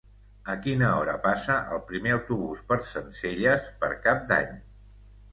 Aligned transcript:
A 0.51 0.53
quina 0.61 0.87
hora 0.99 1.11
passa 1.25 1.57
el 1.75 1.81
primer 1.91 2.13
autobús 2.15 2.63
per 2.71 2.77
Sencelles 2.87 3.67
per 3.83 3.91
Cap 4.07 4.25
d'Any? 4.33 4.57